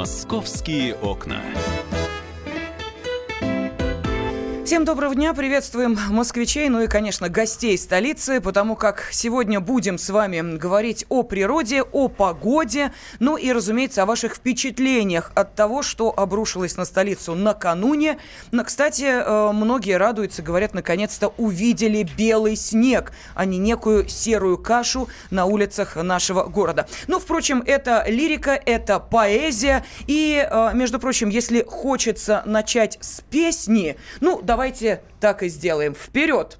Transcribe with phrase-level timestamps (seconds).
[0.00, 1.42] Московские окна.
[4.70, 10.08] Всем доброго дня, приветствуем москвичей, ну и, конечно, гостей столицы, потому как сегодня будем с
[10.10, 16.16] вами говорить о природе, о погоде, ну и, разумеется, о ваших впечатлениях от того, что
[16.16, 18.18] обрушилось на столицу накануне.
[18.52, 25.08] Но, кстати, э, многие радуются, говорят, наконец-то увидели белый снег, а не некую серую кашу
[25.32, 26.86] на улицах нашего города.
[27.08, 33.96] Но, впрочем, это лирика, это поэзия, и, э, между прочим, если хочется начать с песни,
[34.20, 35.94] ну, давайте давайте так и сделаем.
[35.94, 36.58] Вперед!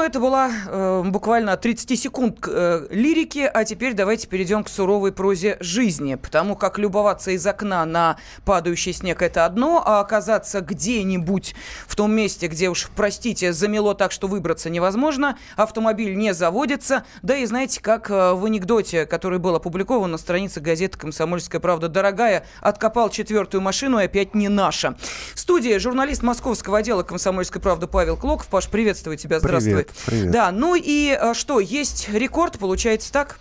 [0.00, 5.12] Ну, это была э, буквально 30 секунд э, лирики, а теперь давайте перейдем к суровой
[5.12, 11.54] прозе жизни, потому как любоваться из окна на падающий снег– это одно, а оказаться где-нибудь
[11.86, 17.36] в том месте, где уж, простите, замело так, что выбраться невозможно, автомобиль не заводится, да
[17.36, 22.46] и знаете, как э, в анекдоте, который был опубликован на странице газеты «Комсомольская правда», дорогая,
[22.62, 24.96] откопал четвертую машину и опять не наша.
[25.34, 28.46] В студии журналист московского отдела «Комсомольской правды» Павел Клоков.
[28.46, 29.72] Паш, приветствую тебя, здравствуй.
[29.72, 30.30] Привет, привет.
[30.30, 33.38] Да, ну и а, что, есть рекорд, получается так?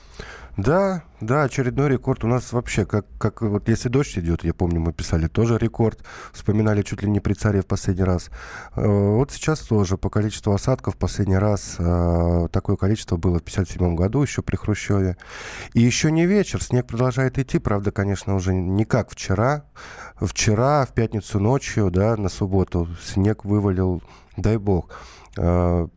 [0.60, 2.26] Да, да, очередной рекорд.
[2.26, 6.04] У нас вообще, как, как вот если дождь идет, я помню, мы писали тоже рекорд.
[6.34, 8.30] Вспоминали чуть ли не при царе в последний раз.
[8.76, 13.44] Э, вот сейчас тоже по количеству осадков в последний раз э, такое количество было в
[13.44, 15.16] 57 году, еще при Хрущеве.
[15.74, 19.64] И еще не вечер, снег продолжает идти, правда, конечно, уже не как вчера.
[20.20, 24.04] Вчера, в пятницу ночью, да, на субботу снег вывалил,
[24.36, 24.90] дай бог,
[25.38, 25.88] э,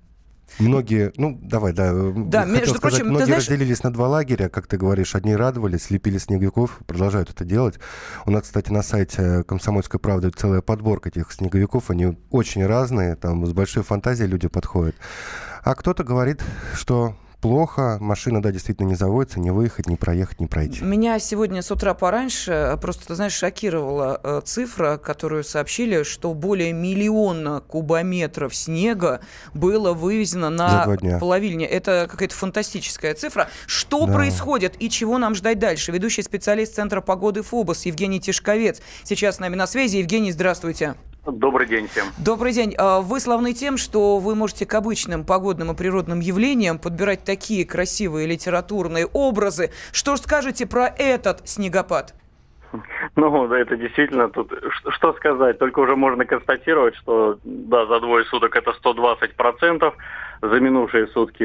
[0.58, 1.92] Многие, ну, давай, да.
[1.92, 3.48] Да, между сказать, прочим, многие знаешь...
[3.48, 5.14] разделились на два лагеря, как ты говоришь.
[5.14, 7.78] Одни радовались, слепили снеговиков, продолжают это делать.
[8.26, 11.90] У нас, кстати, на сайте «Комсомольской правды» целая подборка этих снеговиков.
[11.90, 14.94] Они очень разные, там с большой фантазией люди подходят.
[15.64, 16.42] А кто-то говорит,
[16.74, 17.98] что плохо.
[18.00, 20.82] Машина, да, действительно не заводится, не выехать, не проехать, не пройти.
[20.82, 26.32] Меня сегодня с утра пораньше э, просто, ты знаешь, шокировала э, цифра, которую сообщили, что
[26.32, 29.20] более миллиона кубометров снега
[29.52, 30.86] было вывезено на
[31.20, 31.66] половине.
[31.66, 33.48] Это какая-то фантастическая цифра.
[33.66, 34.14] Что да.
[34.14, 35.92] происходит и чего нам ждать дальше?
[35.92, 39.96] Ведущий специалист Центра погоды ФОБОС Евгений Тишковец сейчас с нами на связи.
[39.96, 40.94] Евгений, здравствуйте.
[41.24, 42.06] Добрый день всем.
[42.18, 42.74] Добрый день.
[42.76, 47.64] А вы славны тем, что вы можете к обычным погодным и природным явлениям подбирать такие
[47.64, 49.70] красивые литературные образы.
[49.92, 52.14] Что же скажете про этот снегопад?
[53.14, 54.52] Ну, да, это действительно тут,
[54.88, 59.94] что сказать, только уже можно констатировать, что, да, за двое суток это 120 процентов,
[60.42, 61.44] за минувшие сутки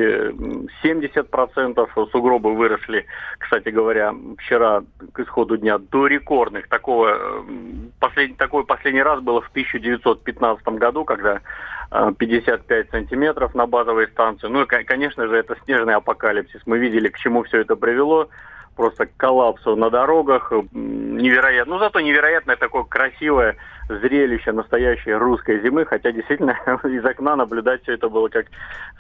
[0.84, 2.10] 70%.
[2.12, 3.06] Сугробы выросли,
[3.38, 4.82] кстати говоря, вчера
[5.14, 6.68] к исходу дня до рекордных.
[6.68, 7.46] Такого,
[8.00, 11.42] последний, такой последний раз было в 1915 году, когда
[12.18, 14.48] 55 э, сантиметров на базовой станции.
[14.48, 16.62] Ну и, конечно же, это снежный апокалипсис.
[16.66, 18.30] Мы видели, к чему все это привело
[18.76, 20.52] просто коллапсу на дорогах.
[20.72, 21.76] Невероятно.
[21.76, 26.52] Ну, зато невероятное такое красивое зрелище настоящей русской зимы, хотя действительно
[26.84, 28.48] из окна наблюдать все это было как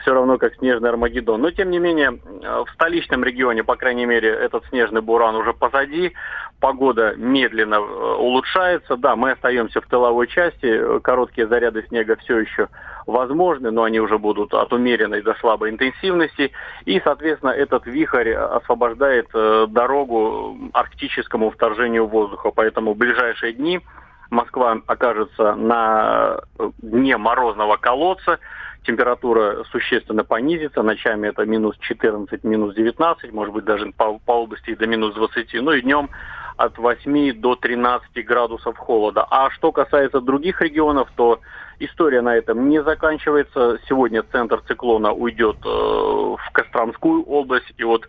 [0.01, 1.41] все равно как снежный Армагеддон.
[1.41, 6.13] Но тем не менее в столичном регионе, по крайней мере, этот снежный буран уже позади,
[6.59, 8.97] погода медленно э, улучшается.
[8.97, 12.69] Да, мы остаемся в тыловой части, короткие заряды снега все еще
[13.05, 16.51] возможны, но они уже будут от умеренной до слабой интенсивности.
[16.85, 22.51] И, соответственно, этот вихрь освобождает э, дорогу арктическому вторжению воздуха.
[22.53, 23.81] Поэтому в ближайшие дни
[24.29, 26.39] Москва окажется на
[26.81, 28.39] дне морозного колодца,
[28.83, 34.75] температура существенно понизится, ночами это минус 14, минус 19, может быть даже по, по области
[34.75, 36.09] до минус 20, ну и днем
[36.57, 39.25] от 8 до 13 градусов холода.
[39.29, 41.39] А что касается других регионов, то
[41.79, 43.79] история на этом не заканчивается.
[43.87, 48.07] Сегодня центр циклона уйдет э, в Костромскую область, и вот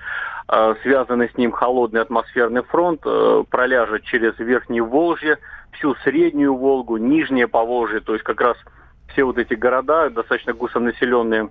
[0.48, 5.38] э, связанный с ним холодный атмосферный фронт э, проляжет через Верхнее Волжье,
[5.72, 8.56] всю Среднюю Волгу, Нижнее Поволжье, то есть как раз
[9.12, 11.50] все вот эти города, достаточно гусонаселенные,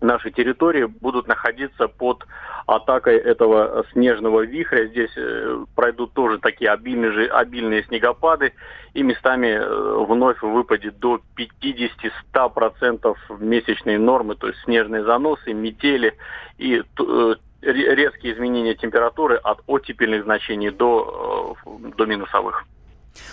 [0.00, 2.26] наши территории будут находиться под
[2.66, 4.86] атакой этого снежного вихря.
[4.86, 8.52] Здесь э, пройдут тоже такие обильные, обильные снегопады,
[8.94, 16.14] и местами э, вновь выпадет до 50-100% месячной нормы, то есть снежные заносы, метели
[16.58, 21.56] и э, резкие изменения температуры от оттепельных значений до,
[21.96, 22.64] до минусовых.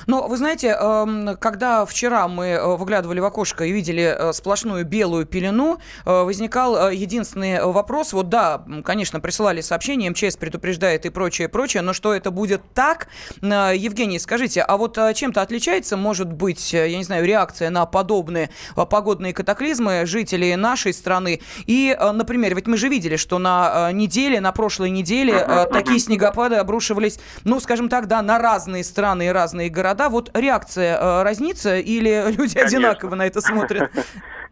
[0.08, 4.86] Но вы знаете, эм, когда вчера мы э, выглядывали в окошко и видели э, сплошную
[4.86, 8.14] белую пелену, э, возникал единственный вопрос.
[8.14, 13.08] Вот да, конечно, присылали сообщения, МЧС предупреждает и прочее, прочее, но что это будет так?
[13.42, 19.34] Евгений, скажите, а вот чем-то отличается, может быть, я не знаю, реакция на подобные погодные
[19.34, 21.42] катаклизмы жителей нашей страны?
[21.66, 27.20] И, например, ведь мы же видели, что на неделе, на прошлой неделе такие снегопады обрушивались,
[27.44, 30.10] ну, скажем так, да, на разные страны и разные города.
[30.10, 32.62] Вот реакция э, разнится или люди Конечно.
[32.62, 33.92] одинаково на это смотрят?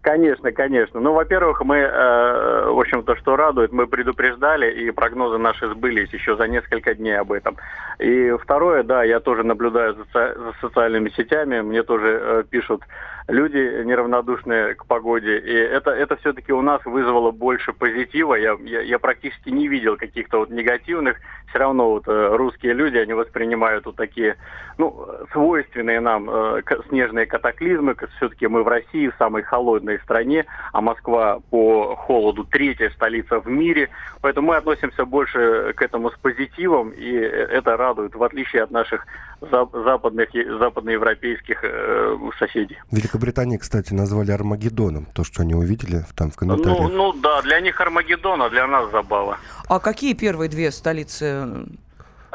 [0.01, 1.01] Конечно, конечно.
[1.01, 6.37] Ну, во-первых, мы, э, в общем-то, что радует, мы предупреждали, и прогнозы наши сбылись еще
[6.37, 7.57] за несколько дней об этом.
[7.99, 12.81] И второе, да, я тоже наблюдаю за, за социальными сетями, мне тоже э, пишут
[13.29, 15.37] люди неравнодушные к погоде.
[15.39, 18.35] И это, это все-таки у нас вызвало больше позитива.
[18.35, 21.17] Я, я, я практически не видел каких-то вот негативных.
[21.49, 24.37] Все равно вот э, русские люди, они воспринимают вот такие,
[24.77, 27.95] ну, свойственные нам э, снежные катаклизмы.
[28.17, 33.47] Все-таки мы в России, в самой холодной стране, а Москва по холоду третья столица в
[33.47, 33.89] мире.
[34.21, 39.05] Поэтому мы относимся больше к этому с позитивом, и это радует, в отличие от наших
[39.41, 40.29] западных,
[40.59, 42.77] западноевропейских э, соседей.
[43.19, 46.79] Великобритании, кстати, назвали Армагеддоном, то, что они увидели там в комментариях.
[46.79, 49.37] Ну, ну да, для них Армагеддон, а для нас забава.
[49.67, 51.65] А какие первые две столицы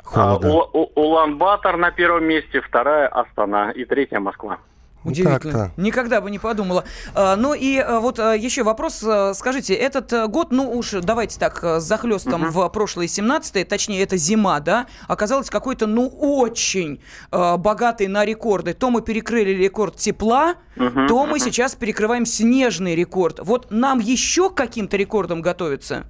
[0.04, 0.48] Холода.
[0.48, 0.50] А,
[0.94, 4.58] Улан-Батор на первом месте, вторая Астана и третья Москва.
[5.04, 5.72] Удивительно.
[5.76, 6.84] Ну, Никогда бы не подумала.
[7.14, 9.04] А, ну и а, вот а, еще вопрос.
[9.34, 12.68] Скажите, этот год, ну уж давайте так, с захлестом uh-huh.
[12.68, 18.72] в прошлые 17 точнее, это зима, да, оказалось какой-то, ну, очень богатый на рекорды.
[18.74, 21.06] То мы перекрыли рекорд тепла, uh-huh.
[21.06, 23.40] то мы сейчас перекрываем снежный рекорд.
[23.42, 26.06] Вот нам еще к каким-то рекордам готовиться?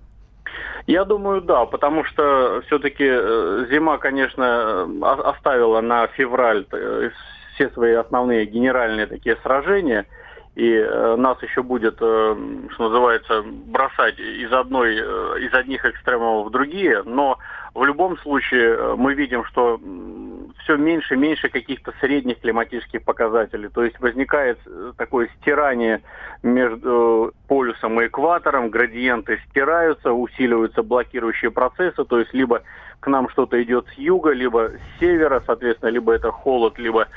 [0.87, 7.11] Я думаю, да, потому что все-таки э, зима, конечно, оставила на февраль э,
[7.55, 10.07] все свои основные генеральные такие сражения,
[10.55, 12.37] и э, нас еще будет, э,
[12.73, 17.39] что называется, бросать из одной, э, из одних экстремумов в другие, но
[17.75, 19.81] в любом случае э, мы видим, что
[20.63, 23.69] все меньше и меньше каких-то средних климатических показателей.
[23.69, 26.01] То есть возникает э, такое стирание
[26.43, 32.63] между э, полюсом и экватором, градиенты стираются, усиливаются блокирующие процессы, то есть либо
[33.01, 37.09] к нам что-то идет с юга, либо с севера, соответственно, либо это холод, либо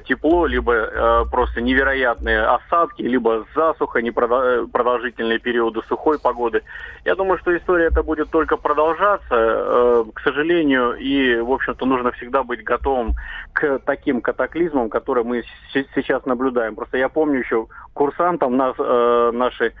[0.00, 6.62] тепло, либо э, просто невероятные осадки, либо засуха, непродолжительные периоды сухой погоды.
[7.04, 12.42] Я думаю, что история эта будет только продолжаться, к сожалению, и, в общем-то, нужно всегда
[12.42, 13.14] быть готовым
[13.52, 16.74] к таким катаклизмам, которые мы сейчас наблюдаем.
[16.74, 19.72] Просто я помню еще курсантам нас, э, наши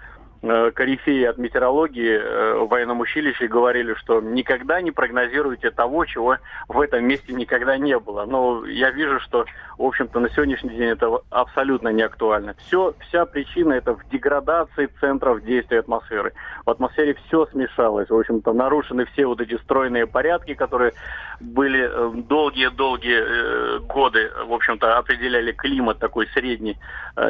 [0.42, 6.80] корифеи от метеорологии э, в военном училище говорили, что никогда не прогнозируйте того, чего в
[6.80, 8.24] этом месте никогда не было.
[8.24, 9.44] Но я вижу, что,
[9.78, 12.54] в общем-то, на сегодняшний день это абсолютно не актуально.
[12.66, 16.32] Все, вся причина это в деградации центров действия атмосферы.
[16.66, 18.10] В атмосфере все смешалось.
[18.10, 20.92] В общем-то, нарушены все вот эти стройные порядки, которые
[21.38, 26.78] были э, долгие-долгие годы, в общем-то, определяли климат такой средний.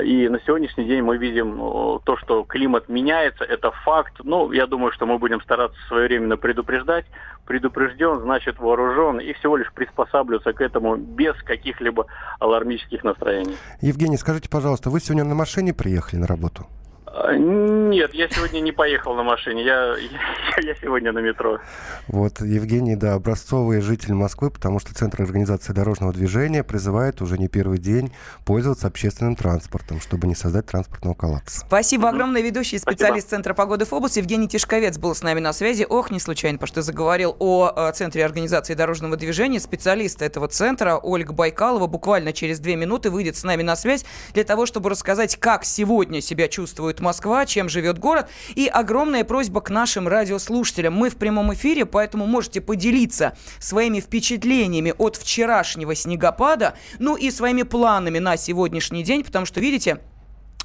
[0.05, 4.15] И на сегодняшний день мы видим то, что климат меняется меняется, это факт.
[4.23, 7.05] Ну, я думаю, что мы будем стараться своевременно предупреждать.
[7.47, 12.07] Предупрежден, значит вооружен, и всего лишь приспосабливаться к этому без каких-либо
[12.39, 13.57] алармических настроений.
[13.81, 16.67] Евгений, скажите, пожалуйста, вы сегодня на машине приехали на работу?
[17.15, 21.59] А, нет, я сегодня не поехал на машине, я, я, я сегодня на метро.
[22.09, 27.49] Вот, Евгений, да, образцовый житель Москвы, потому что Центр организации дорожного движения призывает уже не
[27.49, 28.15] первый день
[28.47, 31.61] пользоваться общественным транспортом, чтобы не создать транспортного коллапса.
[31.67, 33.43] Спасибо огромное, ведущий специалист Спасибо.
[33.43, 35.87] Центра погоды ФОБУС Евгений Тишковец был с нами на связи.
[35.87, 39.61] Ох, не случайно, потому что заговорил о э, Центре организации дорожного движения.
[39.61, 44.45] Специалист этого центра Ольга Байкалова буквально через две минуты выйдет с нами на связь для
[44.45, 48.29] того, чтобы рассказать, как сегодня себя чувствует Москва, чем живет город.
[48.55, 50.95] И огромная просьба к нашим радиослушателям.
[50.95, 57.63] Мы в прямом эфире, поэтому можете поделиться своими впечатлениями от вчерашнего снегопада, ну и своими
[57.63, 59.99] планами на сегодняшний день, потому что, видите,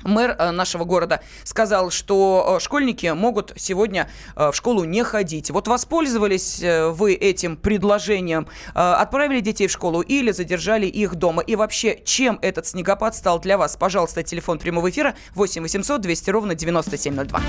[0.03, 5.51] Мэр э, нашего города сказал, что э, школьники могут сегодня э, в школу не ходить.
[5.51, 11.41] Вот воспользовались вы этим предложением, отправили детей в школу или задержали их дома?
[11.41, 13.75] И вообще, чем этот снегопад стал для вас?
[13.77, 17.41] Пожалуйста, телефон прямого эфира 8 800 200 ровно 9702.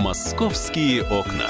[0.00, 1.46] Московские окна.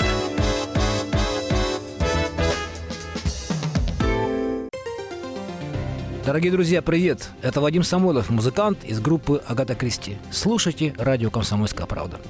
[6.31, 7.31] Дорогие друзья, привет!
[7.43, 10.17] Это Вадим Самойлов, музыкант из группы «Агата Кристи».
[10.31, 12.21] Слушайте радио «Комсомольская правда».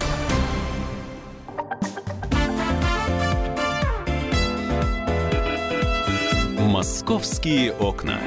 [6.58, 8.18] Московские окна.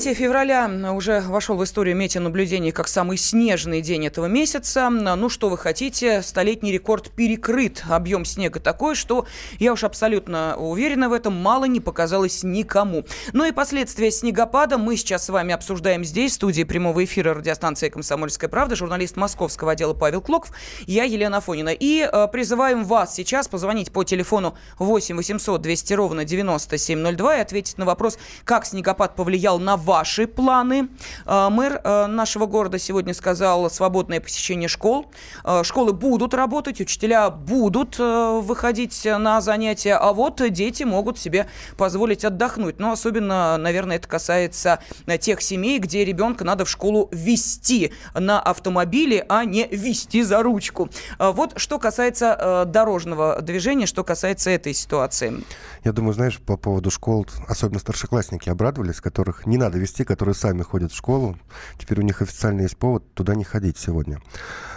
[0.00, 4.88] 3 февраля уже вошел в историю метеонаблюдений как самый снежный день этого месяца.
[4.88, 7.84] Ну, что вы хотите, столетний рекорд перекрыт.
[7.86, 9.26] Объем снега такой, что
[9.58, 13.04] я уж абсолютно уверена в этом, мало не показалось никому.
[13.34, 17.90] Ну и последствия снегопада мы сейчас с вами обсуждаем здесь, в студии прямого эфира радиостанции
[17.90, 20.52] «Комсомольская правда», журналист московского отдела Павел Клоков,
[20.86, 21.74] я Елена Афонина.
[21.78, 27.76] И э, призываем вас сейчас позвонить по телефону 8 800 200 ровно 9702 и ответить
[27.76, 30.88] на вопрос, как снегопад повлиял на ваши планы.
[31.26, 35.10] А, мэр а, нашего города сегодня сказал свободное посещение школ.
[35.42, 42.24] А, школы будут работать, учителя будут выходить на занятия, а вот дети могут себе позволить
[42.24, 42.78] отдохнуть.
[42.78, 44.78] Но особенно, наверное, это касается
[45.18, 50.88] тех семей, где ребенка надо в школу вести на автомобиле, а не вести за ручку.
[51.18, 55.42] Вот что касается дорожного движения, что касается этой ситуации.
[55.82, 60.62] Я думаю, знаешь, по поводу школ, особенно старшеклассники обрадовались, которых не надо вести, которые сами
[60.62, 61.36] ходят в школу.
[61.78, 64.20] Теперь у них официально есть повод туда не ходить сегодня.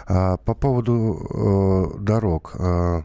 [0.08, 2.56] А, по поводу э, дорог.
[2.60, 3.04] Э,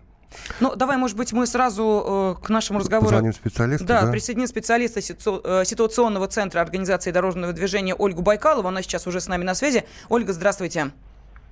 [0.60, 3.10] ну, давай, может быть, мы сразу э, к нашему разговору...
[3.10, 4.02] Позвоним специалисту, да?
[4.02, 8.68] Да, присоединим специалиста э, ситуационного центра организации дорожного движения Ольгу Байкалову.
[8.68, 9.84] Она сейчас уже с нами на связи.
[10.08, 10.92] Ольга, здравствуйте.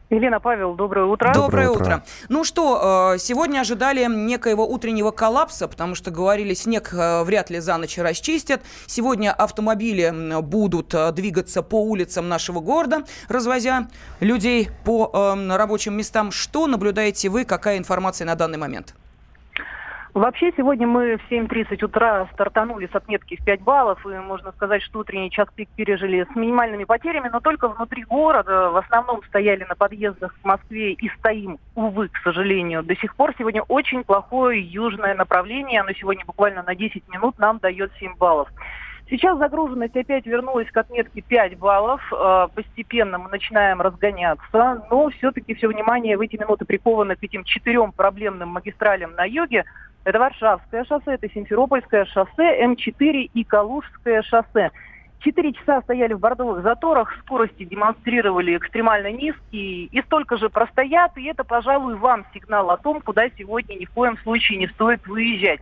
[0.08, 1.32] Елена Павел, доброе утро.
[1.34, 1.82] Доброе, утро.
[1.82, 2.04] утро.
[2.28, 7.58] Ну что, э, сегодня ожидали некоего утреннего коллапса, потому что говорили, снег э, вряд ли
[7.58, 8.62] за ночь расчистят.
[8.86, 13.88] Сегодня автомобили будут э, двигаться по улицам нашего города, развозя
[14.20, 16.30] людей по рабочим местам.
[16.30, 17.44] Что наблюдаете вы?
[17.44, 18.94] Какая информация на данный момент?
[20.16, 24.80] Вообще, сегодня мы в 7.30 утра стартанули с отметки в 5 баллов, и можно сказать,
[24.80, 28.70] что утренний час пик пережили с минимальными потерями, но только внутри города.
[28.70, 33.34] В основном стояли на подъездах в Москве и стоим, увы, к сожалению, до сих пор.
[33.36, 38.48] Сегодня очень плохое южное направление, оно сегодня буквально на 10 минут нам дает 7 баллов.
[39.10, 42.00] Сейчас загруженность опять вернулась к отметке 5 баллов.
[42.10, 47.44] Э, постепенно мы начинаем разгоняться, но все-таки все внимание в эти минуты приковано к этим
[47.44, 49.64] четырем проблемным магистралям на юге.
[50.06, 54.70] Это Варшавское шоссе, это Симферопольское шоссе, М4 и Калужское шоссе.
[55.18, 61.24] Четыре часа стояли в бордовых заторах, скорости демонстрировали экстремально низкие, и столько же простоят, и
[61.24, 65.60] это, пожалуй, вам сигнал о том, куда сегодня ни в коем случае не стоит выезжать.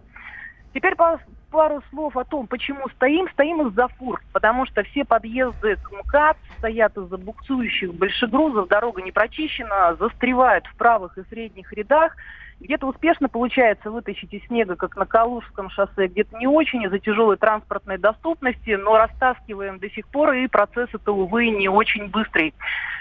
[0.74, 1.18] Теперь по,
[1.50, 3.28] пару слов о том, почему стоим.
[3.30, 9.10] Стоим из-за фур, потому что все подъезды к МКАД стоят из-за буксующих большегрузов, дорога не
[9.10, 12.14] прочищена, застревают в правых и средних рядах.
[12.60, 17.36] Где-то успешно получается вытащить из снега, как на Калужском шоссе, где-то не очень из-за тяжелой
[17.36, 22.54] транспортной доступности, но растаскиваем до сих пор, и процесс это, увы, не очень быстрый.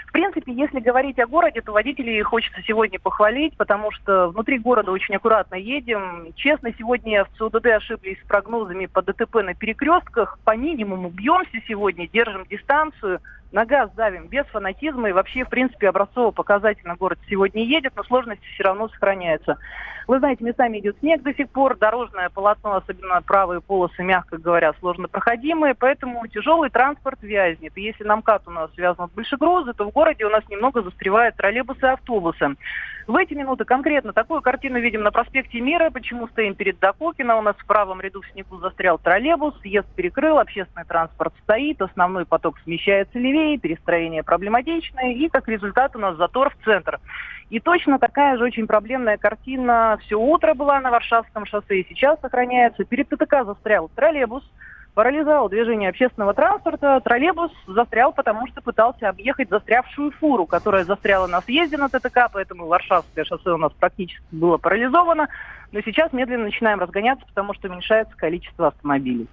[0.08, 4.92] В принципе, если говорить о городе, то водителей хочется сегодня похвалить, потому что внутри города
[4.92, 6.28] очень аккуратно едем.
[6.36, 10.38] Честно, сегодня в ЦУДД ошиблись с прогнозами по ДТП на перекрестках.
[10.44, 13.20] По минимуму бьемся сегодня, держим дистанцию
[13.54, 18.44] на газ давим без фанатизма и вообще, в принципе, образцово-показательно город сегодня едет, но сложности
[18.52, 19.58] все равно сохраняются.
[20.06, 24.72] Вы знаете, местами идет снег до сих пор, дорожное полотно, особенно правые полосы, мягко говоря,
[24.80, 27.72] сложно проходимые, поэтому тяжелый транспорт вязнет.
[27.76, 30.82] И если на МКАД у нас связан с большегрузы, то в городе у нас немного
[30.82, 32.56] застревают троллейбусы и автобусы.
[33.06, 35.90] В эти минуты конкретно такую картину видим на проспекте Мира.
[35.90, 37.36] Почему стоим перед Дококино?
[37.36, 42.24] У нас в правом ряду в снегу застрял троллейбус, съезд перекрыл, общественный транспорт стоит, основной
[42.24, 46.98] поток смещается левее, перестроение проблематичное, и как результат у нас затор в центр.
[47.54, 52.18] И точно такая же очень проблемная картина все утро была на Варшавском шоссе и сейчас
[52.20, 52.82] сохраняется.
[52.82, 54.42] Перед ТТК застрял троллейбус,
[54.94, 57.00] парализовал движение общественного транспорта.
[57.04, 62.66] Троллейбус застрял, потому что пытался объехать застрявшую фуру, которая застряла на съезде на ТТК, поэтому
[62.66, 65.28] Варшавское шоссе у нас практически было парализовано.
[65.74, 69.26] Но сейчас медленно начинаем разгоняться, потому что уменьшается количество автомобилей.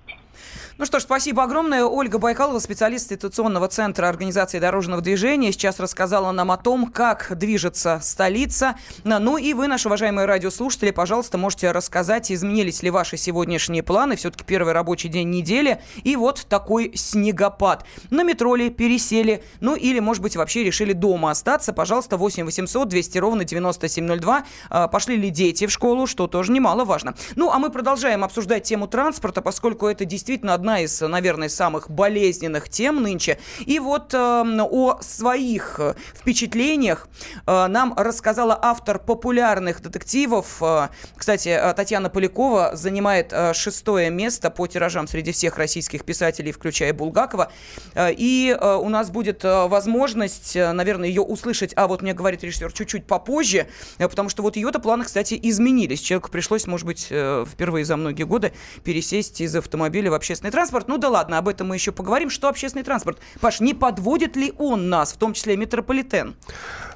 [0.78, 1.84] Ну что ж, спасибо огромное.
[1.86, 8.00] Ольга Байкалова, специалист ситуационного центра организации дорожного движения, сейчас рассказала нам о том, как движется
[8.02, 8.76] столица.
[9.04, 14.16] Ну и вы, наши уважаемые радиослушатели, пожалуйста, можете рассказать, изменились ли ваши сегодняшние планы.
[14.16, 15.82] Все-таки первый рабочий день недели.
[16.04, 17.86] И вот такой снегопад.
[18.10, 21.74] На метро ли пересели, ну или, может быть, вообще решили дома остаться.
[21.74, 24.46] Пожалуйста, 8 800 200 ровно 9702.
[24.70, 27.14] А, пошли ли дети в школу, что тоже немаловажно.
[27.36, 32.70] Ну, а мы продолжаем обсуждать тему транспорта, поскольку это действительно одна из, наверное, самых болезненных
[32.70, 33.38] тем нынче.
[33.60, 35.80] И вот э, о своих
[36.16, 37.08] впечатлениях
[37.46, 40.58] э, нам рассказала автор популярных детективов.
[40.62, 46.52] Э, кстати, э, Татьяна Полякова занимает э, шестое место по тиражам среди всех российских писателей,
[46.52, 47.52] включая Булгакова.
[47.94, 52.14] Э, и э, у нас будет э, возможность, э, наверное, ее услышать, а вот мне
[52.14, 56.02] говорит режиссер, чуть-чуть попозже, э, потому что вот ее-то планы, кстати, изменились.
[56.22, 60.88] Человеку пришлось, может быть, э, впервые за многие годы пересесть из автомобиля в общественный транспорт.
[60.88, 62.30] Ну да ладно, об этом мы еще поговорим.
[62.30, 63.18] Что общественный транспорт?
[63.40, 66.36] Паш, не подводит ли он нас, в том числе метрополитен?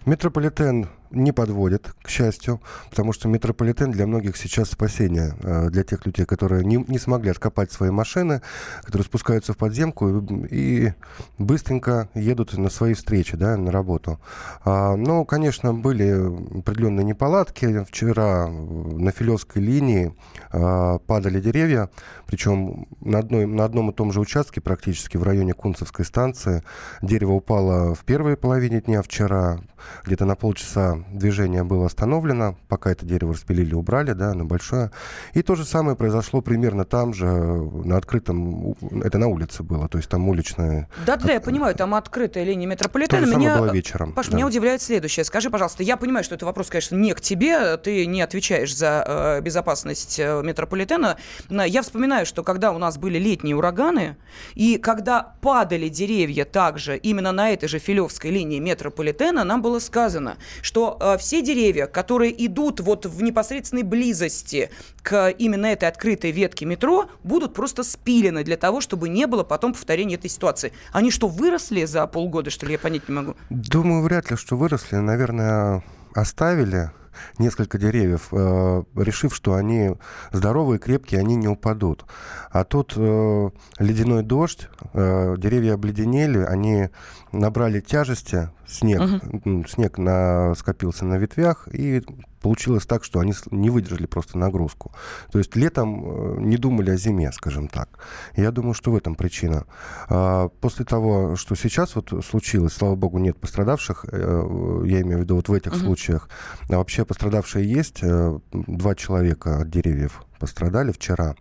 [0.06, 5.34] Метрополитен не подводит, к счастью, потому что метрополитен для многих сейчас спасение.
[5.44, 8.42] Э, для тех людей, которые не, не смогли откопать свои машины,
[8.84, 10.94] которые спускаются в подземку и, и
[11.38, 14.20] быстренько едут на свои встречи, да, на работу.
[14.64, 17.84] А, но, конечно, были определенные неполадки.
[17.86, 20.16] Вчера на Филевской линии
[20.52, 21.90] а, падали деревья,
[22.28, 26.64] причем на, одной, на одном и том же участке, практически в районе Кунцевской станции.
[27.02, 29.62] Дерево упало в первой половине дня вчера,
[30.04, 34.92] где-то на полчаса движение было остановлено, пока это дерево распилили, убрали, да, на большое.
[35.34, 39.98] И то же самое произошло примерно там же, на открытом, это на улице было, то
[39.98, 40.90] есть там уличная...
[41.06, 43.22] Да-да, я понимаю, там открытая линия метрополитена.
[43.22, 44.14] То же меня, было вечером.
[44.14, 44.36] Паш, да.
[44.36, 45.24] меня удивляет следующее.
[45.24, 49.04] Скажи, пожалуйста, я понимаю, что это вопрос, конечно, не к тебе, ты не отвечаешь за
[49.06, 51.18] э, безопасность э, метрополитена.
[51.50, 54.18] Я вспоминаю, что когда у нас были летние ураганы,
[54.54, 60.38] и когда падали деревья также именно на этой же Филевской линии метрополитена, нам было сказано,
[60.62, 64.70] что э, все деревья, которые идут вот в непосредственной близости
[65.02, 69.74] к именно этой открытой ветке метро, будут просто спилены для того, чтобы не было потом
[69.74, 70.74] повторения этой ситуации.
[70.92, 72.74] Они что, выросли за полгода, что ли?
[72.74, 73.36] Я понять не могу.
[73.50, 74.98] Думаю, вряд ли, что выросли.
[74.98, 76.92] Наверное, оставили
[77.38, 79.92] несколько деревьев, э, решив, что они
[80.32, 82.06] здоровые, крепкие, они не упадут.
[82.52, 86.90] А тут э, ледяной дождь, э, деревья обледенели, они
[87.32, 89.66] набрали тяжести, снег, угу.
[89.68, 92.04] снег на, скопился на ветвях, и
[92.46, 94.92] получилось так, что они не выдержали просто нагрузку.
[95.32, 97.90] То есть летом э, не думали о зиме, скажем так.
[98.36, 99.66] Я думаю, что в этом причина.
[100.10, 105.22] А, после того, что сейчас вот случилось, слава богу, нет пострадавших, э, я имею в
[105.22, 105.80] виду вот в этих угу.
[105.80, 106.30] случаях.
[106.70, 111.36] А вообще пострадавшие есть, э, два человека от деревьев пострадали вчера,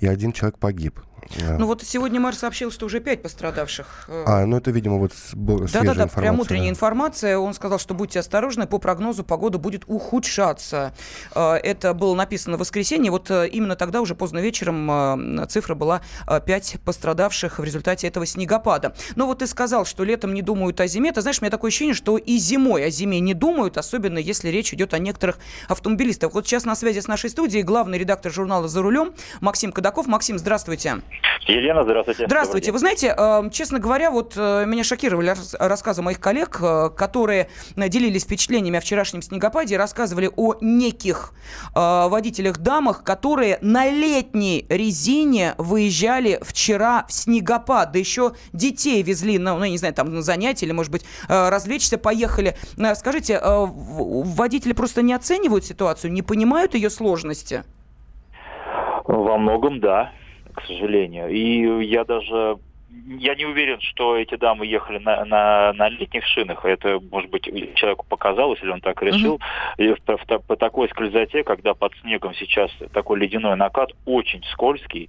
[0.00, 1.00] и один человек погиб.
[1.34, 4.06] Ну вот сегодня мэр сообщил, что уже пять пострадавших.
[4.08, 7.38] Э, а, ну это, видимо, вот Да-да-да, прям утренняя информация.
[7.38, 10.94] Он сказал, что будьте осторожны, по прогнозу погода будет ухудшаться.
[11.34, 13.10] Э, это было написано в воскресенье.
[13.10, 16.02] Вот э, именно тогда, уже поздно вечером, цифра была
[16.46, 18.94] пять пострадавших в результате этого снегопада.
[19.14, 21.12] Но вот ты сказал, что летом не думают о зиме.
[21.12, 24.48] Ты знаешь, у меня такое ощущение, что и зимой о зиме не думают, особенно если
[24.48, 26.34] речь идет о некоторых автомобилистах.
[26.34, 30.06] Вот сейчас на связи с нашей студией главный редактор журнала «За рулем» Максим Кадаков.
[30.06, 31.00] Максим, здравствуйте.
[31.48, 32.26] Елена, здравствуйте.
[32.26, 32.72] Здравствуйте.
[32.72, 38.24] Вы знаете, э, честно говоря, вот э, меня шокировали рассказы моих коллег, э, которые делились
[38.24, 41.32] впечатлениями о вчерашнем снегопаде, рассказывали о неких
[41.74, 49.70] водителях-дамах, которые на летней резине выезжали вчера в снегопад, да еще детей везли, ну, я
[49.70, 52.56] не знаю, там на занятия или, может быть, развлечься, поехали.
[52.94, 57.64] Скажите, водители просто не оценивают ситуацию, не понимают ее сложности?
[59.04, 60.12] Во многом, да
[60.56, 61.28] к сожалению.
[61.28, 62.58] И я даже
[63.08, 66.64] я не уверен, что эти дамы ехали на, на, на летних шинах.
[66.64, 69.40] Это, может быть, человеку показалось, или он так решил.
[69.78, 69.96] Uh-huh.
[69.96, 75.08] И по, по, по такой скользоте, когда под снегом сейчас такой ледяной накат, очень скользкий,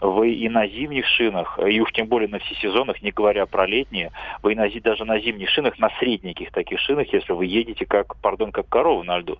[0.00, 4.10] вы и на зимних шинах, и уж тем более на всесезонных, не говоря про летние,
[4.42, 8.16] вы и на, даже на зимних шинах, на средненьких таких шинах, если вы едете как,
[8.20, 9.38] пардон, как корова на льду.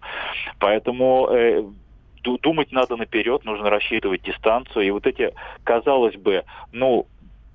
[0.59, 1.65] Поэтому э,
[2.25, 4.87] думать надо наперед, нужно рассчитывать дистанцию.
[4.87, 5.33] И вот эти,
[5.65, 7.07] казалось бы, ну,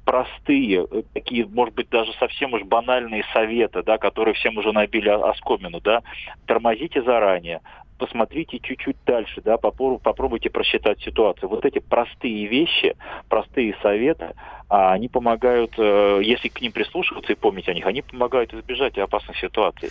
[0.06, 5.10] простые, э, такие, может быть, даже совсем уж банальные советы, да, которые всем уже набили
[5.10, 6.02] оскомину, да,
[6.48, 7.62] тормозите заранее,
[8.00, 11.50] посмотрите чуть-чуть дальше, да, попробуйте просчитать ситуацию.
[11.50, 12.96] Вот эти простые вещи,
[13.28, 14.34] простые советы,
[14.70, 18.98] а они помогают, э, если к ним прислушиваться и помнить о них, они помогают избежать
[18.98, 19.90] опасных ситуаций.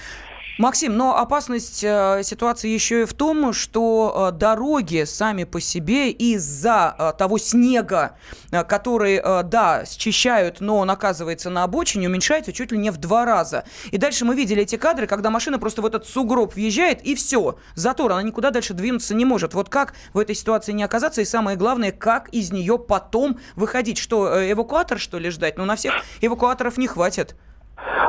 [0.58, 6.10] Максим, но опасность э, ситуации еще и в том, что э, дороги сами по себе
[6.10, 8.16] из-за э, того снега,
[8.50, 13.64] который, да, счищают, но он оказывается на обочине, уменьшается чуть ли не в два раза.
[13.92, 17.56] И дальше мы видели эти кадры, когда машина просто в этот сугроб въезжает, и все,
[17.74, 19.54] затор, она никуда дальше двинуться не может.
[19.54, 23.98] Вот как в этой ситуации не оказаться, и самое главное, как из нее потом выходить?
[23.98, 25.56] Что, эвакуатор, что ли, ждать?
[25.56, 27.36] Ну, на всех эвакуаторов не хватит.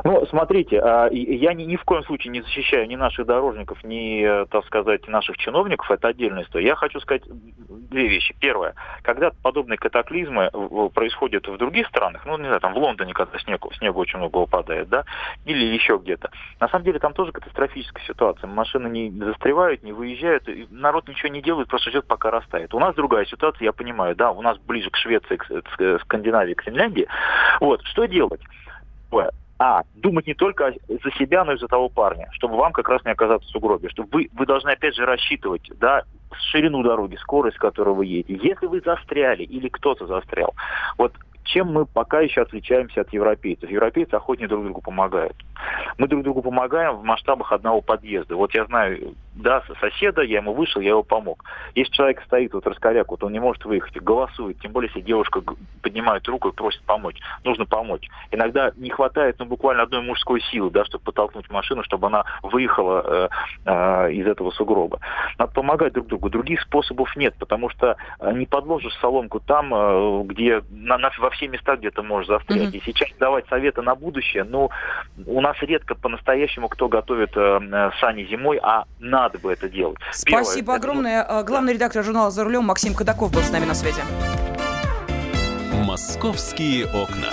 [0.04, 4.24] Ну, смотрите, а, я ни, ни в коем случае не защищаю ни наших дорожников, ни,
[4.24, 5.92] э, так сказать, наших чиновников.
[5.92, 6.68] Это отдельная история.
[6.68, 8.36] Я хочу сказать две вещи.
[8.40, 8.76] Первое.
[9.04, 10.50] Когда подобные катаклизмы
[10.94, 14.38] происходят в других странах, ну, не знаю, там в Лондоне, когда снегу, снегу очень много
[14.38, 15.06] выпадает, да,
[15.46, 16.32] или еще где-то.
[16.60, 18.48] На самом деле там тоже катастрофическая ситуация.
[18.48, 22.74] Машины не застревают, не выезжают, народ ничего не делает, просто ждет, пока растает.
[22.74, 26.64] У нас другая ситуация, я понимаю, да, у нас ближе к Швеции, к Скандинавии, к
[26.64, 27.08] Финляндии.
[27.60, 28.42] Вот, что делать?
[29.60, 33.04] А, думать не только за себя, но и за того парня, чтобы вам как раз
[33.04, 36.04] не оказаться в сугробе, чтобы вы, вы должны опять же рассчитывать, да,
[36.52, 38.40] ширину дороги, скорость, которую вы едете.
[38.42, 40.56] Если вы застряли или кто-то застрял,
[40.98, 43.70] вот чем мы пока еще отличаемся от европейцев?
[43.70, 45.36] Европейцы охотнее друг другу помогают.
[45.98, 48.36] Мы друг другу помогаем в масштабах одного подъезда.
[48.36, 51.44] Вот я знаю, да, соседа, я ему вышел, я его помог.
[51.74, 55.42] Если человек стоит, вот раскоряк, вот он не может выехать, голосует, тем более, если девушка
[55.82, 58.08] поднимает руку и просит помочь, нужно помочь.
[58.32, 63.04] Иногда не хватает, ну, буквально одной мужской силы, да, чтобы подтолкнуть машину, чтобы она выехала
[63.06, 63.30] э,
[63.66, 65.00] э, из этого сугроба.
[65.38, 66.30] Надо помогать друг другу.
[66.30, 71.30] Других способов нет, потому что э, не подложишь соломку там, э, где на, на, во
[71.30, 72.74] все места, где ты можешь застрять.
[72.74, 72.78] Mm-hmm.
[72.78, 74.70] И сейчас давать советы на будущее, ну,
[75.26, 79.98] у нас редко по-настоящему кто готовит э, э сани зимой, а надо бы это делать.
[80.12, 81.24] Спасибо Первое, огромное.
[81.24, 81.44] Это...
[81.44, 84.02] Главный редактор журнала «За рулем» Максим Кадаков был с нами на связи.
[85.74, 87.30] «Московские окна».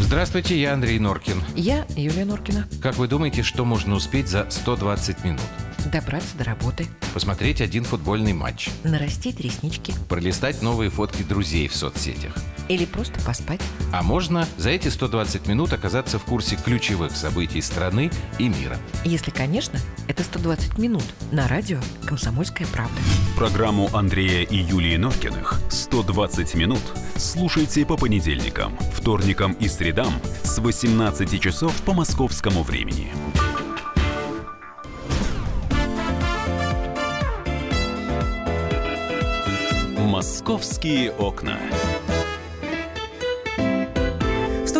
[0.00, 1.42] Здравствуйте, я Андрей Норкин.
[1.56, 2.68] Я Юлия Норкина.
[2.82, 5.40] Как вы думаете, что можно успеть за 120 минут?
[5.90, 6.86] Добраться до работы.
[7.12, 8.70] Посмотреть один футбольный матч.
[8.84, 9.92] Нарастить реснички.
[10.08, 12.34] Пролистать новые фотки друзей в соцсетях.
[12.68, 13.60] Или просто поспать.
[13.92, 18.78] А можно за эти 120 минут оказаться в курсе ключевых событий страны и мира.
[19.04, 22.94] Если, конечно, это 120 минут на радио «Комсомольская правда».
[23.36, 26.82] Программу Андрея и Юлии Норкиных «120 минут»
[27.16, 30.12] слушайте по понедельникам, вторникам и средам
[30.44, 33.12] с 18 часов по московскому времени.
[40.12, 41.58] «Московские окна»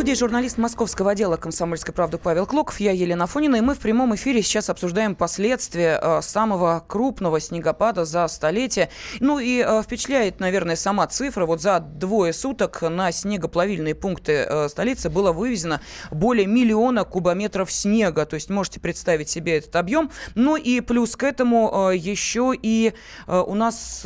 [0.02, 4.14] студии журналист московского отдела «Комсомольской правды» Павел Клоков, я Елена Фонина, и мы в прямом
[4.16, 8.90] эфире сейчас обсуждаем последствия э, самого крупного снегопада за столетие.
[9.20, 11.46] Ну и э, впечатляет, наверное, сама цифра.
[11.46, 18.26] Вот за двое суток на снегоплавильные пункты э, столицы было вывезено более миллиона кубометров снега.
[18.26, 20.10] То есть можете представить себе этот объем.
[20.34, 22.92] Ну и плюс к этому еще и
[23.28, 24.04] у нас...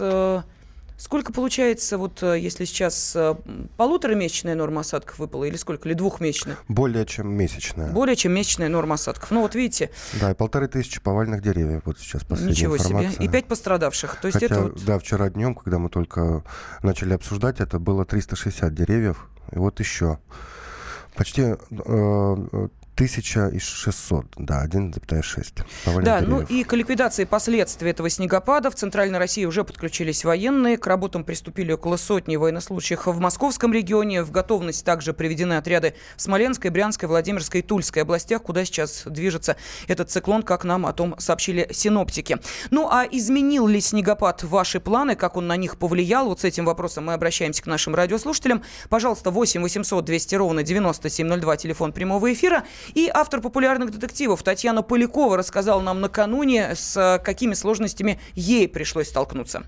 [0.97, 3.35] Э, Сколько получается, вот э, если сейчас э,
[3.77, 6.57] полуторамесячная норма осадков выпала, или сколько, или двухмесячная?
[6.69, 7.93] Более чем месячная.
[7.93, 9.31] Более чем месячная норма осадков.
[9.31, 9.91] Ну вот видите.
[10.21, 11.83] Да, и полторы тысячи повальных деревьев.
[11.85, 13.13] Вот сейчас последняя Ничего информация.
[13.13, 13.25] себе.
[13.27, 14.17] И пять пострадавших.
[14.21, 14.85] То есть Хотя, это вот...
[14.85, 16.43] Да, вчера днем, когда мы только
[16.83, 19.29] начали обсуждать, это было 360 деревьев.
[19.53, 20.19] И вот еще.
[21.15, 26.03] Почти э, 1600, да, 1,6.
[26.03, 30.79] Да, ну и к ликвидации последствий этого снегопада в Центральной России уже подключились военные.
[30.79, 34.23] К работам приступили около сотни военнослужащих в Московском регионе.
[34.23, 39.57] В готовность также приведены отряды в Смоленской, Брянской, Владимирской и Тульской областях, куда сейчас движется
[39.89, 42.39] этот циклон, как нам о том сообщили синоптики.
[42.71, 46.29] Ну а изменил ли снегопад ваши планы, как он на них повлиял?
[46.29, 48.63] Вот с этим вопросом мы обращаемся к нашим радиослушателям.
[48.89, 52.65] Пожалуйста, 8 800 200 ровно 9702, телефон прямого эфира.
[52.95, 59.65] И автор популярных детективов Татьяна Полякова рассказала нам накануне, с какими сложностями ей пришлось столкнуться.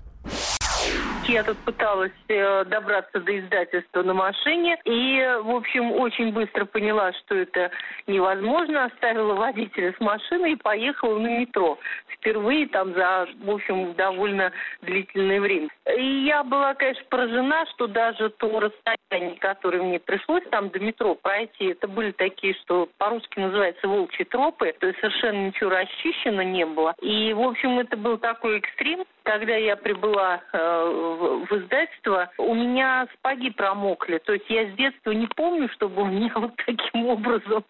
[1.29, 7.13] Я тут пыталась э, добраться до издательства на машине и, в общем, очень быстро поняла,
[7.13, 7.69] что это
[8.07, 8.85] невозможно.
[8.85, 11.77] Оставила водителя с машины и поехала на метро.
[12.07, 15.69] Впервые там за, в общем, довольно длительное время.
[15.95, 21.13] И я была, конечно, поражена, что даже то расстояние, которое мне пришлось там до метро
[21.13, 26.65] пройти, это были такие, что по-русски называется волчьи тропы, то есть совершенно ничего расчищено не
[26.65, 26.95] было.
[27.01, 32.55] И, в общем, это был такой экстрим, когда я прибыла э, в, в издательство, у
[32.55, 34.19] меня спаги промокли.
[34.19, 37.63] То есть я с детства не помню, чтобы у меня вот таким образом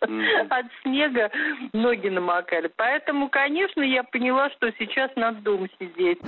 [0.00, 1.30] от снега
[1.72, 2.70] ноги намокали.
[2.76, 6.18] Поэтому, конечно, я поняла, что сейчас надо дома сидеть.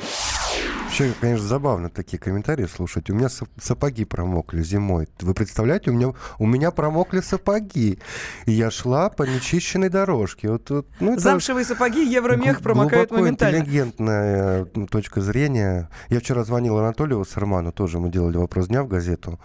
[0.84, 3.10] Вообще, конечно, забавно такие комментарии слушать.
[3.10, 3.28] У меня
[3.60, 5.06] сапоги промокли зимой.
[5.20, 7.98] Вы представляете, у меня, у меня промокли сапоги.
[8.46, 10.50] И я шла по нечищенной дорожке.
[10.50, 13.58] Вот, вот, ну, это Замшевые сапоги, евромех промокают моментально.
[13.58, 15.88] интеллигентная точка зрения.
[16.08, 19.38] Я вчера звонил Анатолию Сарману, тоже мы делали вопрос дня в газету.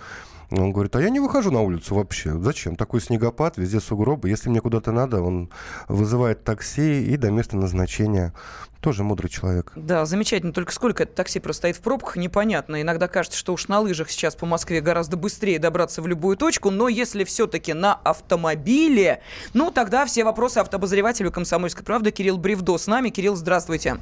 [0.59, 2.37] Он говорит, а я не выхожу на улицу вообще.
[2.39, 2.75] Зачем?
[2.75, 4.29] Такой снегопад, везде сугробы.
[4.29, 5.49] Если мне куда-то надо, он
[5.87, 8.33] вызывает такси и до места назначения.
[8.79, 9.71] Тоже мудрый человек.
[9.75, 10.53] Да, замечательно.
[10.53, 12.81] Только сколько это такси простоит в пробках, непонятно.
[12.81, 16.69] Иногда кажется, что уж на лыжах сейчас по Москве гораздо быстрее добраться в любую точку.
[16.69, 19.21] Но если все-таки на автомобиле,
[19.53, 23.09] ну тогда все вопросы автобозревателю «Комсомольской правды» Кирилл Бревдо с нами.
[23.09, 23.97] Кирилл, здравствуйте.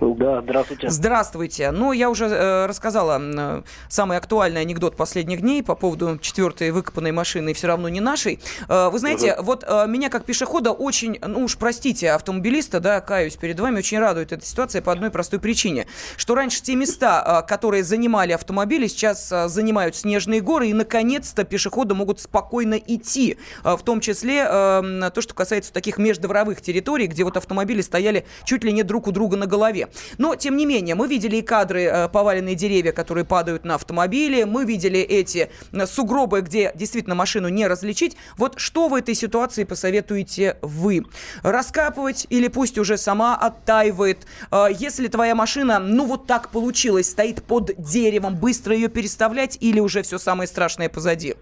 [0.00, 0.88] Да, здравствуйте.
[0.88, 1.70] Здравствуйте.
[1.72, 7.12] Ну, я уже э, рассказала э, самый актуальный анекдот последних дней по поводу четвертой выкопанной
[7.12, 8.40] машины и все равно не нашей.
[8.68, 9.44] Э, вы знаете, угу.
[9.44, 13.98] вот э, меня как пешехода очень, ну уж простите, автомобилиста, да, каюсь перед вами, очень
[13.98, 15.86] радует эта ситуация по одной простой причине,
[16.16, 21.44] что раньше те места, э, которые занимали автомобили, сейчас э, занимают снежные горы, и наконец-то
[21.44, 27.06] пешеходы могут спокойно идти, э, в том числе э, то, что касается таких междворовых территорий,
[27.06, 29.88] где вот автомобили стояли чуть ли не друг у друга на голове.
[30.18, 34.44] Но, тем не менее, мы видели и кадры э, поваленные деревья, которые падают на автомобили.
[34.44, 38.16] Мы видели эти э, сугробы, где действительно машину не различить.
[38.36, 41.04] Вот что в этой ситуации посоветуете вы?
[41.42, 44.26] Раскапывать или пусть уже сама оттаивает?
[44.50, 49.80] Э, если твоя машина, ну вот так получилось, стоит под деревом, быстро ее переставлять или
[49.80, 51.34] уже все самое страшное позади?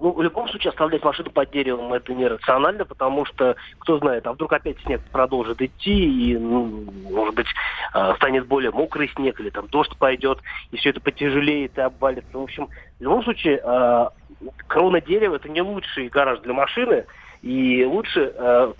[0.00, 4.32] Ну, в любом случае оставлять машину под деревом это нерационально, потому что, кто знает, а
[4.32, 7.46] вдруг опять снег продолжит идти, и, ну, может быть,
[7.94, 10.38] э, станет более мокрый снег, или там дождь пойдет,
[10.70, 12.38] и все это потяжелеет и обвалится.
[12.38, 14.08] В общем, в любом случае, э,
[14.66, 17.04] крона дерева это не лучший гараж для машины,
[17.42, 18.72] и лучше, э,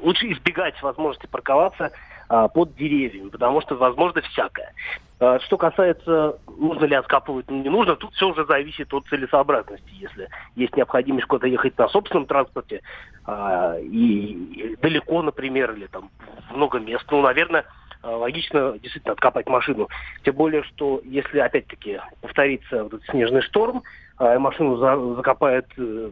[0.00, 1.92] лучше избегать возможности парковаться
[2.28, 4.74] а, под деревьями, потому что возможно всякое.
[5.20, 9.90] А, что касается, нужно ли откапывать, не нужно, тут все уже зависит от целесообразности.
[9.92, 12.82] Если есть необходимость куда-то ехать на собственном транспорте
[13.24, 16.10] а, и далеко, например, или там
[16.52, 17.64] много мест, ну, наверное,
[18.02, 19.88] логично действительно откопать машину.
[20.22, 23.82] Тем более, что если опять-таки повторится вот этот снежный шторм,
[24.18, 26.10] а машину за, закопает, э,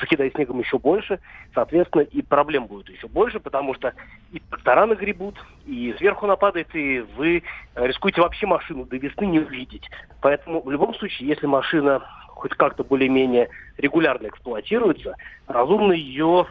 [0.00, 1.18] закидает снегом еще больше,
[1.52, 3.92] соответственно, и проблем будет еще больше, потому что
[4.32, 5.34] и трактора нагребут,
[5.66, 7.42] и сверху нападает, и вы
[7.74, 9.90] рискуете вообще машину до весны не увидеть.
[10.20, 15.16] Поэтому в любом случае, если машина хоть как-то более-менее регулярно эксплуатируется,
[15.48, 16.46] разумно ее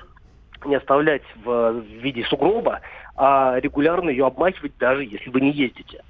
[0.65, 2.81] не оставлять в виде сугроба,
[3.15, 6.03] а регулярно ее обмахивать, даже если вы не ездите.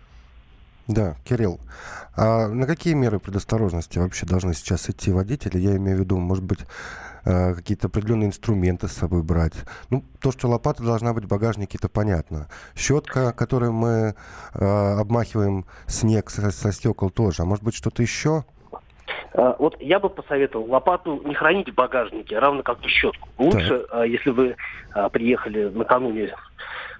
[0.87, 1.59] Да, Кирилл,
[2.17, 5.57] а на какие меры предосторожности вообще должны сейчас идти водители?
[5.57, 6.59] Я имею в виду, может быть,
[7.23, 9.53] э, какие-то определенные инструменты с собой брать.
[9.89, 12.49] Ну, то, что лопата должна быть в багажнике, это понятно.
[12.75, 14.15] Щетка, которой мы
[14.53, 17.43] э, обмахиваем снег со, со стекол тоже.
[17.43, 18.43] А может быть, что-то еще?
[19.33, 23.29] А, вот я бы посоветовал лопату не хранить в багажнике, равно как и щетку.
[23.37, 24.07] Лучше, так.
[24.07, 24.57] если вы
[25.11, 26.35] приехали накануне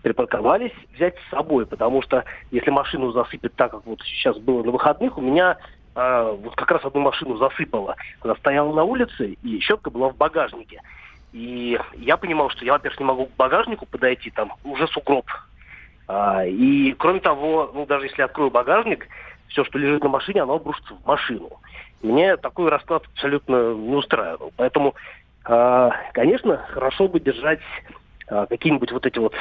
[0.03, 4.71] припарковались, взять с собой, потому что если машину засыпет так, как вот сейчас было на
[4.71, 5.57] выходных, у меня
[5.95, 10.17] э, вот как раз одну машину засыпало, когда стояла на улице, и щетка была в
[10.17, 10.81] багажнике.
[11.31, 15.25] И я понимал, что я, во-первых, не могу к багажнику подойти, там уже сугроб.
[16.07, 19.07] А, и кроме того, ну даже если открою багажник,
[19.47, 21.49] все, что лежит на машине, оно обрушится в машину.
[22.01, 24.51] Мне такой расклад абсолютно не устраивал.
[24.57, 24.95] Поэтому,
[25.47, 27.61] э, конечно, хорошо бы держать
[28.27, 29.33] какие-нибудь вот эти вот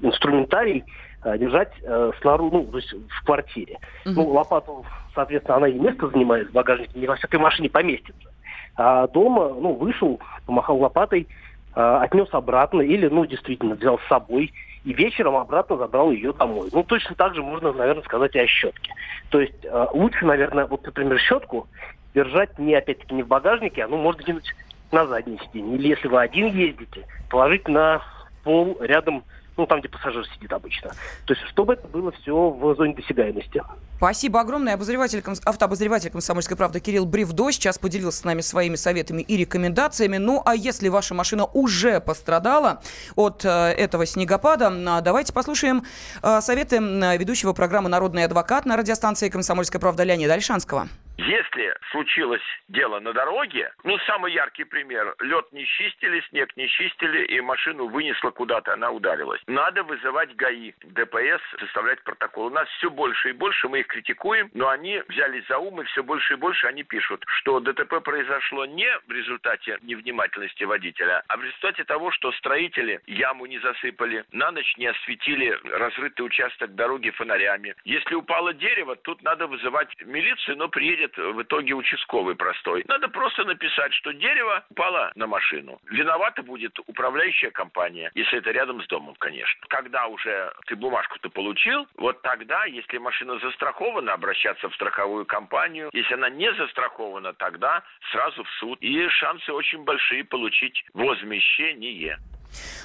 [0.00, 0.84] инструментарий
[1.24, 3.78] э, держать э, снаружи, ну, то есть в квартире.
[4.04, 4.12] Uh-huh.
[4.14, 8.30] Ну, лопату, соответственно, она и место занимает в багажнике, не во всякой машине поместится.
[8.76, 11.26] А дома, ну, вышел, помахал лопатой,
[11.74, 14.52] отнес обратно или, ну, действительно, взял с собой
[14.84, 16.68] и вечером обратно забрал ее домой.
[16.72, 18.92] Ну, точно так же можно, наверное, сказать и о щетке.
[19.28, 21.68] То есть лучше, наверное, вот, например, щетку
[22.14, 24.54] держать не, опять-таки, не в багажнике, а, ну, может где-нибудь
[24.90, 25.76] на задней сиденье.
[25.76, 28.02] Или если вы один ездите, положить на
[28.42, 29.24] пол рядом
[29.60, 30.90] ну, там, где пассажир сидит обычно.
[31.26, 33.62] То есть, чтобы это было все в зоне досягаемости.
[33.98, 34.74] Спасибо огромное.
[34.74, 40.16] Обозреватель, автообозреватель «Комсомольской правды» Кирилл Бревдо сейчас поделился с нами своими советами и рекомендациями.
[40.16, 42.80] Ну, а если ваша машина уже пострадала
[43.16, 45.84] от э, этого снегопада, э, давайте послушаем
[46.22, 46.78] э, советы
[47.18, 50.88] ведущего программы «Народный адвокат» на радиостанции «Комсомольская правда» Леонида Альшанского.
[51.26, 57.26] Если случилось дело на дороге, ну, самый яркий пример, лед не чистили, снег не чистили,
[57.26, 59.42] и машину вынесло куда-то, она ударилась.
[59.46, 62.46] Надо вызывать ГАИ, ДПС, составлять протокол.
[62.46, 65.84] У нас все больше и больше, мы их критикуем, но они взялись за ум, и
[65.84, 71.36] все больше и больше они пишут, что ДТП произошло не в результате невнимательности водителя, а
[71.36, 77.10] в результате того, что строители яму не засыпали, на ночь не осветили разрытый участок дороги
[77.10, 77.74] фонарями.
[77.84, 82.84] Если упало дерево, тут надо вызывать милицию, но приедет делает в итоге участковый простой.
[82.88, 85.80] Надо просто написать, что дерево упало на машину.
[85.90, 89.66] Виновата будет управляющая компания, если это рядом с домом, конечно.
[89.68, 95.90] Когда уже ты бумажку-то получил, вот тогда, если машина застрахована, обращаться в страховую компанию.
[95.92, 98.78] Если она не застрахована, тогда сразу в суд.
[98.80, 102.18] И шансы очень большие получить возмещение.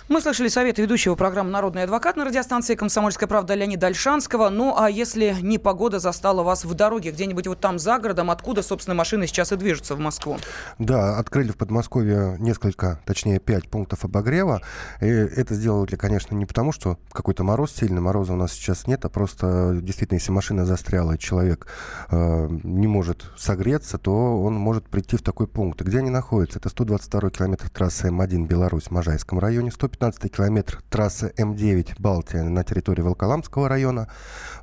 [0.08, 4.50] Мы слышали советы ведущего программы «Народный адвокат» на радиостанции «Комсомольская правда» Леонида Альшанского.
[4.50, 8.62] Ну, а если не погода застала вас в дороге, где-нибудь вот там за городом, откуда,
[8.62, 10.38] собственно, машины сейчас и движутся в Москву?
[10.78, 14.62] Да, открыли в Подмосковье несколько, точнее, пять пунктов обогрева.
[15.02, 19.06] И это сделали, конечно, не потому, что какой-то мороз сильный, мороза у нас сейчас нет,
[19.06, 21.66] а просто действительно, если машина застряла, и человек
[22.12, 25.82] э, не может согреться, то он может прийти в такой пункт.
[25.82, 26.60] Где они находятся?
[26.60, 32.64] Это 122 километр трассы М1 Беларусь Можайском районе, 100 115 километр трассы М9 Балтия на
[32.64, 34.08] территории Волколамского района,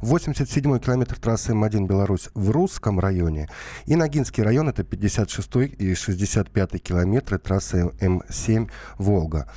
[0.00, 3.48] 87 километр трассы М1 Беларусь в Русском районе
[3.86, 9.48] и Ногинский район это 56 и 65 километры трассы М7 Волга.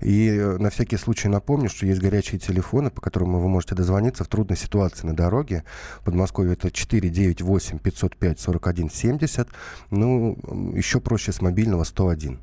[0.00, 4.24] И э, на всякий случай напомню, что есть горячие телефоны, по которым вы можете дозвониться
[4.24, 5.64] в трудной ситуации на дороге.
[6.00, 9.48] В Подмосковье это 498 505 41 70.
[9.90, 10.36] Ну,
[10.74, 12.38] еще проще с мобильного 101.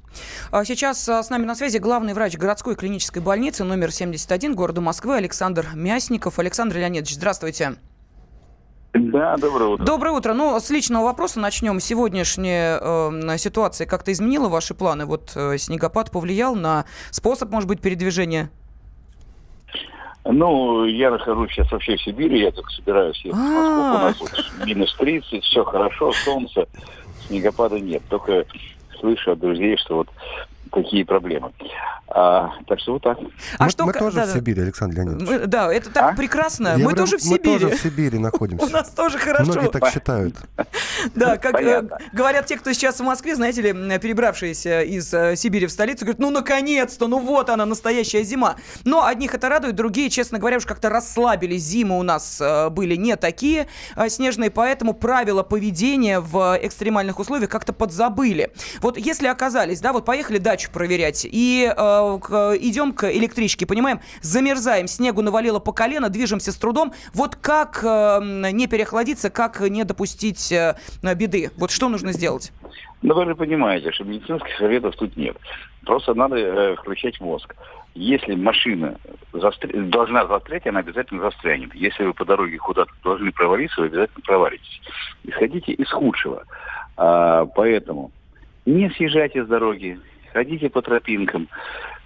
[0.52, 4.82] А сейчас а, с нами на связи главный врач городской клинической больницы номер 71 города
[4.82, 6.39] Москвы Александр Мясников.
[6.39, 7.76] Александр Леонидович, здравствуйте.
[8.98, 9.84] Да, доброе утро.
[9.84, 10.34] Доброе утро.
[10.34, 11.82] Ну, с личного вопроса начнем.
[11.82, 15.06] Сегодняшняя э, ситуация как-то изменила ваши планы?
[15.06, 18.50] Вот э, снегопад повлиял на способ, может быть, передвижения?
[20.24, 23.84] Ну, я нахожусь сейчас вообще в Сибири, я только собираюсь ехать в Москву.
[23.84, 26.66] У нас вот минус 30, все хорошо, солнце,
[27.28, 28.02] снегопада нет.
[28.10, 28.46] Только
[29.00, 30.08] слышу от друзей, что вот
[30.76, 31.52] такие проблемы.
[32.08, 33.18] А, так что вот так.
[33.58, 33.86] А мы, что...
[33.86, 35.28] мы тоже да, в Сибири, Александр Леонидович.
[35.28, 36.16] Мы, да, это так а?
[36.16, 36.68] прекрасно.
[36.68, 37.54] Я мы говорю, тоже в Сибири.
[37.54, 38.66] Мы тоже в Сибири находимся.
[38.66, 39.52] У нас тоже хорошо.
[39.52, 40.36] Многие так считают.
[41.16, 45.66] Да, как э, говорят те, кто сейчас в Москве, знаете ли, перебравшиеся из э, Сибири
[45.66, 48.56] в столицу, говорят, ну, наконец-то, ну вот она, настоящая зима.
[48.84, 51.64] Но одних это радует, другие, честно говоря, уж как-то расслабились.
[51.64, 53.68] Зимы у нас э, были не такие
[54.10, 58.52] снежные, поэтому правила поведения в экстремальных условиях как-то подзабыли.
[58.82, 65.21] Вот если оказались, да, вот поехали дачу проверять, и идем к электричке, понимаем, замерзаем, снегу
[65.21, 66.93] навалило по колено, движемся с трудом.
[67.13, 68.19] Вот как э,
[68.51, 71.51] не переохладиться, как не допустить э, беды?
[71.58, 72.51] Вот что нужно сделать?
[73.01, 75.38] Ну, вы же понимаете, что медицинских советов тут нет.
[75.86, 77.56] Просто надо э, включать мозг.
[77.93, 78.97] Если машина
[79.32, 79.69] застр...
[79.86, 81.73] должна застрять, она обязательно застрянет.
[81.75, 84.82] Если вы по дороге куда-то должны провалиться, вы обязательно провалитесь.
[85.23, 86.43] Исходите из худшего.
[86.97, 88.12] А, поэтому
[88.65, 89.99] не съезжайте с дороги,
[90.36, 91.48] ходите по тропинкам.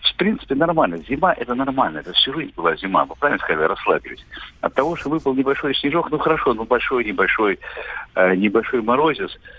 [0.01, 0.97] В принципе, нормально.
[0.97, 1.99] Зима– это нормально.
[1.99, 3.05] Это всю жизнь была зима.
[3.05, 4.25] Вы правильно сказали, расслабились.
[4.61, 7.59] От того, что выпал небольшой снежок, ну хорошо, ну большой, небольшой,
[8.15, 9.31] э, небольшой морозец–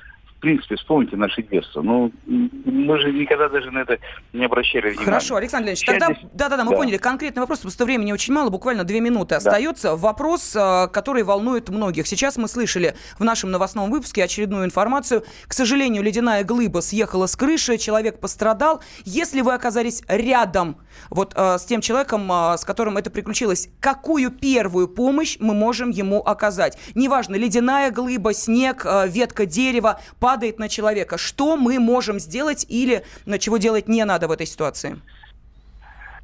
[0.40, 1.83] в принципе, вспомните наше детство.
[1.83, 3.98] Ну, мы же никогда даже на это
[4.33, 5.05] не обращали внимания.
[5.05, 6.76] Хорошо, Александр Леонидович, тогда, да-да-да, мы да.
[6.79, 9.37] поняли, конкретный вопрос, просто времени очень мало, буквально две минуты да.
[9.37, 9.96] остается.
[9.96, 12.07] Вопрос, э, который волнует многих.
[12.07, 15.24] Сейчас мы слышали в нашем новостном выпуске очередную информацию.
[15.46, 18.83] К сожалению, ледяная глыба съехала с крыши, человек пострадал.
[19.05, 20.79] Если вы оказались рядом
[21.11, 25.90] вот э, с тем человеком, э, с которым это приключилось, какую первую помощь мы можем
[25.90, 26.79] ему оказать?
[26.94, 30.00] Неважно, ледяная глыба, снег, ветка дерева,
[30.31, 31.19] падает на человека.
[31.19, 34.97] Что мы можем сделать или на чего делать не надо в этой ситуации?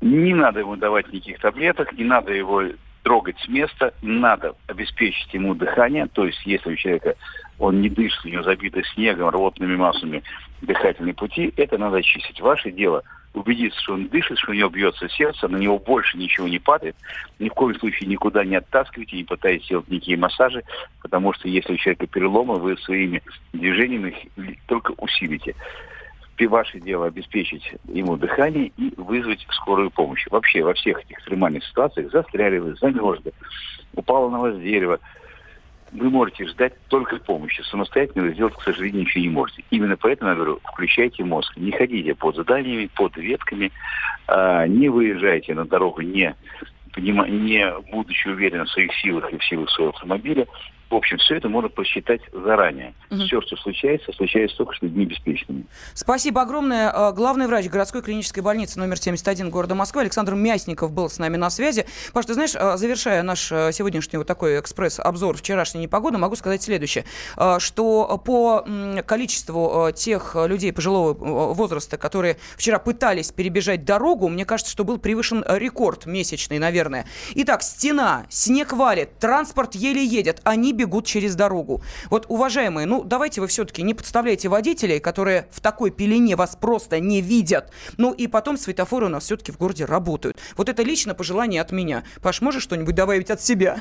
[0.00, 2.62] Не надо ему давать никаких таблеток, не надо его
[3.02, 7.16] трогать с места, надо обеспечить ему дыхание, то есть если у человека
[7.58, 10.22] он не дышит, у него забито снегом, рвотными массами
[10.62, 12.40] дыхательные пути, это надо очистить.
[12.40, 13.02] Ваше дело–
[13.36, 16.96] убедиться, что он дышит, что у него бьется сердце, на него больше ничего не падает.
[17.38, 20.62] Ни в коем случае никуда не оттаскивайте, не пытайтесь делать никакие массажи,
[21.02, 23.22] потому что если у человека переломы, вы своими
[23.52, 25.54] движениями их только усилите.
[26.38, 30.26] Ваше дело обеспечить ему дыхание и вызвать скорую помощь.
[30.30, 33.32] Вообще во всех этих экстремальных ситуациях застряли вы, замерзли,
[33.94, 35.00] упало на вас дерево,
[35.96, 37.62] вы можете ждать только помощи.
[37.62, 39.64] Самостоятельно вы сделать, к сожалению, ничего не можете.
[39.70, 41.56] Именно поэтому я говорю, включайте мозг.
[41.56, 43.72] Не ходите под заданиями, под ветками,
[44.28, 46.34] а, не выезжайте на дорогу, не,
[46.96, 50.46] не будучи уверены в своих силах и в силах своего автомобиля.
[50.88, 52.94] В общем, все это можно посчитать заранее.
[53.10, 53.22] Угу.
[53.22, 55.66] Все, что случается, случается только с людьми беспечными.
[55.94, 56.90] Спасибо огромное.
[56.90, 61.36] А, главный врач городской клинической больницы номер 71 города Москвы Александр Мясников был с нами
[61.36, 61.86] на связи.
[62.12, 66.62] Паш, ты знаешь, а, завершая наш а, сегодняшний вот такой экспресс-обзор вчерашней непогоды, могу сказать
[66.62, 67.04] следующее,
[67.58, 68.64] что по
[69.06, 71.14] количеству тех людей пожилого
[71.54, 77.06] возраста, которые вчера пытались перебежать дорогу, мне кажется, что был превышен рекорд месячный, наверное.
[77.34, 81.82] Итак, стена, снег валит, транспорт еле едет, они бегут через дорогу.
[82.10, 87.00] Вот, уважаемые, ну, давайте вы все-таки не подставляйте водителей, которые в такой пелене вас просто
[87.00, 87.72] не видят.
[87.96, 90.36] Ну, и потом светофоры у нас все-таки в городе работают.
[90.56, 92.04] Вот это лично пожелание от меня.
[92.22, 93.80] Паш, можешь что-нибудь добавить от себя?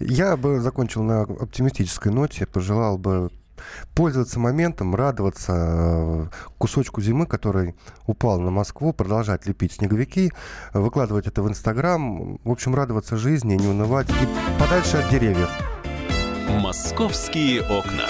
[0.00, 3.30] Я бы закончил на оптимистической ноте, пожелал бы
[3.94, 6.26] пользоваться моментом, радоваться э,
[6.58, 7.74] кусочку зимы, который
[8.06, 10.32] упал на Москву, продолжать лепить снеговики,
[10.72, 15.50] выкладывать это в Инстаграм, в общем, радоваться жизни, не унывать и подальше от деревьев.
[16.48, 18.06] Московские окна.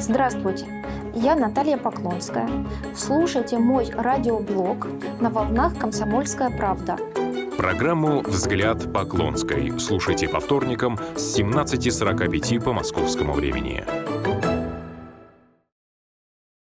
[0.00, 0.66] Здравствуйте,
[1.14, 2.48] я Наталья Поклонская.
[2.96, 4.88] Слушайте мой радиоблог
[5.20, 6.96] на волнах «Комсомольская правда».
[7.58, 13.84] Программу «Взгляд Поклонской» слушайте по вторникам с 17.45 по московскому времени.